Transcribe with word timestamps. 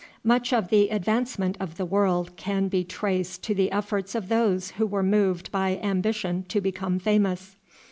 Much 0.23 0.51
of 0.51 0.69
the 0.69 0.89
advancement 0.89 1.55
of 1.59 1.77
the 1.77 1.85
world 1.85 2.35
can 2.35 2.67
be 2.67 2.83
traced 2.83 3.43
to 3.43 3.53
the 3.53 3.71
efforts 3.71 4.15
of 4.15 4.29
those 4.29 4.71
who 4.71 4.87
were 4.87 5.03
moved 5.03 5.51
by 5.51 5.79
ambition 5.83 6.43
to 6.49 6.59
become 6.59 6.97
famous. 6.97 7.55